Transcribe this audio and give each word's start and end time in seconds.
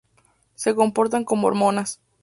Se 0.55 0.73
comportan 0.73 1.25
como 1.25 1.45
hormonas. 1.45 2.01